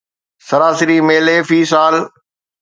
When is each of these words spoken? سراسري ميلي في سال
سراسري 0.47 0.97
ميلي 1.09 1.37
في 1.47 1.59
سال 1.73 1.95